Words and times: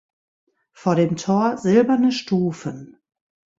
Vor 0.71 0.95
dem 0.95 1.15
Tor 1.15 1.57
silberne 1.59 2.11
Stufen. 2.11 2.97